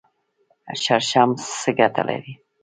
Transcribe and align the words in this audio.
شړشم 0.83 1.29
څه 1.59 1.69
ګټه 1.79 2.01
لري؟ 2.09 2.33